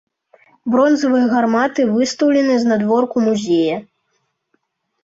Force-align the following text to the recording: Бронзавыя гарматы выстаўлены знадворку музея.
Бронзавыя 0.75 1.25
гарматы 1.35 1.81
выстаўлены 1.93 2.53
знадворку 2.65 3.17
музея. 3.29 3.77